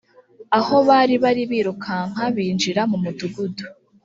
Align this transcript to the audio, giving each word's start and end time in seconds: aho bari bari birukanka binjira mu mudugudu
aho 0.59 0.75
bari 0.89 1.15
bari 1.23 1.43
birukanka 1.51 2.23
binjira 2.35 2.81
mu 2.91 2.97
mudugudu 3.03 3.63